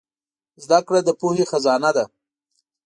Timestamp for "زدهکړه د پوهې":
0.63-1.45